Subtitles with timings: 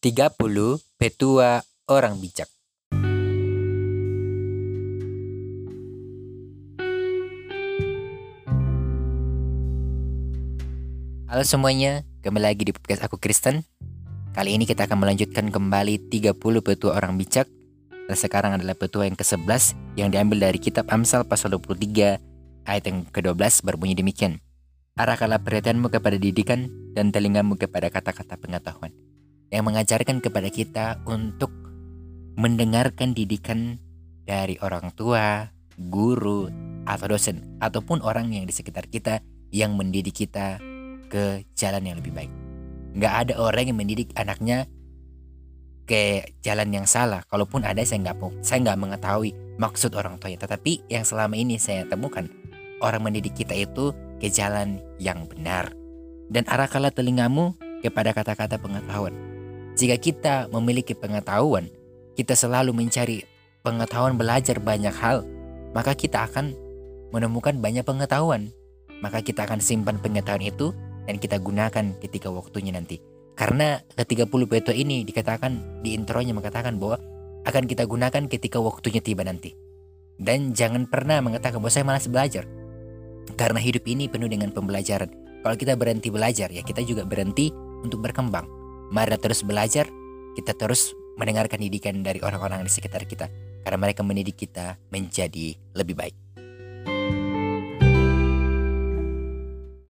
[0.00, 0.32] 30
[0.96, 2.48] petua orang bijak.
[11.28, 13.60] Halo semuanya, kembali lagi di podcast aku Kristen.
[14.32, 16.32] Kali ini kita akan melanjutkan kembali 30
[16.64, 17.44] petua orang bijak.
[18.08, 23.04] Dan sekarang adalah petua yang ke-11 yang diambil dari kitab Amsal pasal 23 ayat yang
[23.04, 24.40] ke-12 berbunyi demikian.
[24.96, 28.96] Arahkanlah perhatianmu kepada didikan dan telingamu kepada kata-kata pengetahuan
[29.50, 31.50] yang mengajarkan kepada kita untuk
[32.38, 33.82] mendengarkan didikan
[34.24, 35.50] dari orang tua,
[35.90, 36.46] guru,
[36.86, 40.62] atau dosen, ataupun orang yang di sekitar kita yang mendidik kita
[41.10, 42.32] ke jalan yang lebih baik.
[42.94, 44.70] Nggak ada orang yang mendidik anaknya
[45.84, 47.26] ke jalan yang salah.
[47.26, 50.46] Kalaupun ada, saya nggak saya nggak mengetahui maksud orang tuanya.
[50.46, 52.30] Tetapi yang selama ini saya temukan,
[52.78, 53.90] orang mendidik kita itu
[54.22, 55.74] ke jalan yang benar.
[56.30, 59.29] Dan arahkanlah telingamu kepada kata-kata pengetahuan
[59.80, 61.72] jika kita memiliki pengetahuan,
[62.12, 63.24] kita selalu mencari
[63.64, 65.24] pengetahuan belajar banyak hal,
[65.72, 66.52] maka kita akan
[67.16, 68.52] menemukan banyak pengetahuan.
[69.00, 70.76] Maka kita akan simpan pengetahuan itu
[71.08, 73.00] dan kita gunakan ketika waktunya nanti.
[73.32, 77.00] Karena ke-30 petua ini dikatakan di intronya mengatakan bahwa
[77.48, 79.56] akan kita gunakan ketika waktunya tiba nanti.
[80.20, 82.44] Dan jangan pernah mengatakan bahwa saya malas belajar.
[83.40, 85.08] Karena hidup ini penuh dengan pembelajaran.
[85.40, 87.48] Kalau kita berhenti belajar, ya kita juga berhenti
[87.80, 88.59] untuk berkembang.
[88.90, 89.86] Mari terus belajar,
[90.34, 93.30] kita terus mendengarkan didikan dari orang-orang di sekitar kita.
[93.62, 96.29] Karena mereka mendidik kita menjadi lebih baik.